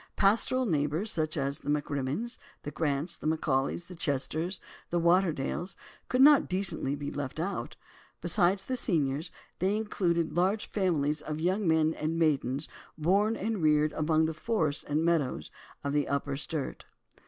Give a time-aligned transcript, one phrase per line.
[0.15, 5.75] Pastoral neighbours, such as the MacRimmons, the Grants, the MacAulays, the Chesters, the Waterdales,
[6.09, 7.75] could not decently be left out.
[8.19, 12.67] Besides the seniors, they included large families of young men and maidens
[12.97, 15.51] born and reared among the forests and meadows
[15.83, 16.85] of the Upper Sturt.